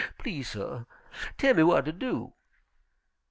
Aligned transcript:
Please, 0.17 0.49
suh, 0.49 0.85
tell 1.37 1.53
me 1.53 1.61
w'at 1.61 1.85
ter 1.85 1.91
do.' 1.91 2.33